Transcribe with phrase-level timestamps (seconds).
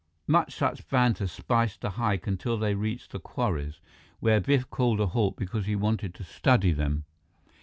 [0.25, 3.79] More such banter spiced the hike until they reached the quarries,
[4.19, 7.05] where Biff called a halt because he wanted to study them.